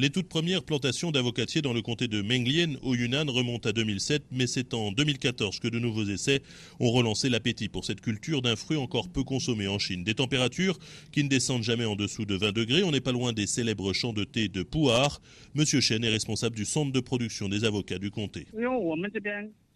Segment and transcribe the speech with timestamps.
[0.00, 4.26] Les toutes premières plantations d'avocatiers dans le comté de Menglien au Yunnan remontent à 2007,
[4.30, 6.40] mais c'est en 2014 que de nouveaux essais
[6.78, 10.04] ont relancé l'appétit pour cette culture d'un fruit encore peu consommé en Chine.
[10.04, 10.78] Des températures
[11.10, 12.84] qui ne descendent jamais en dessous de 20 degrés.
[12.84, 15.20] On n'est pas loin des célèbres champs de thé de Pu'ar.
[15.56, 18.46] Monsieur Chen est responsable du centre de production des avocats du comté.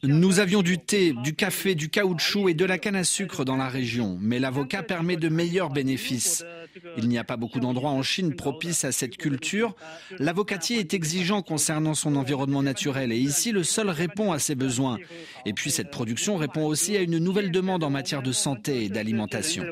[0.04, 3.56] Nous avions du thé, du café, du caoutchouc et de la canne à sucre dans
[3.56, 6.44] la région, mais l'avocat permet de meilleurs bénéfices.
[6.96, 9.74] Il n'y a pas beaucoup d'endroits en Chine propices à cette culture.
[10.18, 14.98] L'avocatier est exigeant concernant son environnement naturel et ici le sol répond à ses besoins.
[15.46, 18.88] Et puis cette production répond aussi à une nouvelle demande en matière de santé et
[18.88, 19.64] d'alimentation.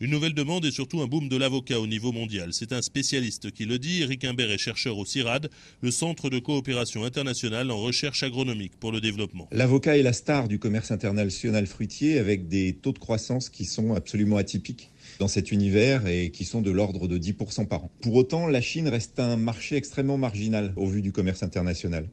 [0.00, 2.52] Une nouvelle demande et surtout un boom de l'avocat au niveau mondial.
[2.52, 4.02] C'est un spécialiste qui le dit.
[4.02, 5.50] Eric Imbert est chercheur au CIRAD,
[5.80, 9.48] le Centre de coopération internationale en recherche agronomique pour le développement.
[9.52, 13.94] L'avocat est la star du commerce international fruitier avec des taux de croissance qui sont
[13.94, 17.90] absolument atypiques dans cet univers et qui sont de l'ordre de 10% par an.
[18.00, 22.08] Pour autant, la Chine reste un marché extrêmement marginal au vu du commerce international.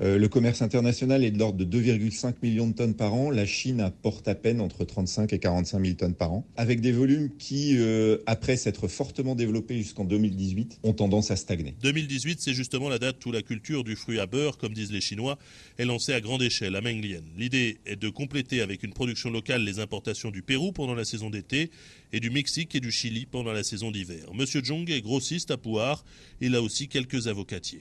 [0.00, 3.30] Euh, le commerce international est de l'ordre de 2,5 millions de tonnes par an.
[3.30, 6.92] La Chine apporte à peine entre 35 et 45 000 tonnes par an, avec des
[6.92, 11.74] volumes qui, euh, après s'être fortement développés jusqu'en 2018, ont tendance à stagner.
[11.82, 15.00] 2018, c'est justement la date où la culture du fruit à beurre, comme disent les
[15.00, 15.38] Chinois,
[15.78, 17.20] est lancée à grande échelle à Menglien.
[17.36, 21.30] L'idée est de compléter avec une production locale les importations du Pérou pendant la saison
[21.30, 21.70] d'été
[22.12, 22.90] et du Mexique et du
[23.30, 24.32] pendant la saison d'hiver.
[24.34, 26.04] Monsieur Jong est grossiste à Pouar.
[26.40, 27.78] Il a aussi quelques avocatiers.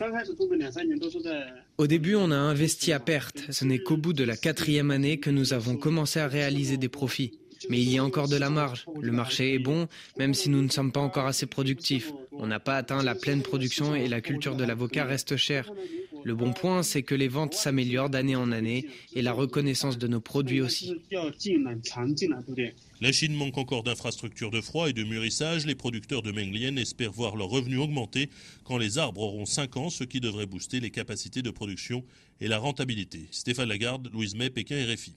[1.77, 3.43] Au début, on a investi à perte.
[3.49, 6.89] Ce n'est qu'au bout de la quatrième année que nous avons commencé à réaliser des
[6.89, 7.31] profits.
[7.69, 8.85] Mais il y a encore de la marge.
[9.01, 12.11] Le marché est bon, même si nous ne sommes pas encore assez productifs.
[12.31, 15.71] On n'a pas atteint la pleine production et la culture de l'avocat reste chère.
[16.27, 20.07] Le bon point, c'est que les ventes s'améliorent d'année en année et la reconnaissance de
[20.07, 20.93] nos produits aussi.
[22.99, 25.65] La Chine manque encore d'infrastructures de froid et de mûrissage.
[25.65, 28.29] Les producteurs de Menglien espèrent voir leurs revenus augmenter
[28.65, 32.03] quand les arbres auront 5 ans, ce qui devrait booster les capacités de production
[32.41, 33.29] et la rentabilité.
[33.31, 35.13] Stéphane Lagarde, Louise May, Pékin et RFI.